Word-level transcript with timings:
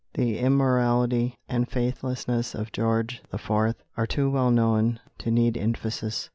The 0.15 0.39
immorality 0.39 1.35
and 1.47 1.69
faithlessness 1.69 2.55
of 2.55 2.71
George 2.71 3.21
IV. 3.31 3.75
are 3.95 4.07
too 4.07 4.31
well 4.31 4.49
known 4.49 4.99
to 5.19 5.29
need 5.29 5.55
emphasis. 5.57 6.27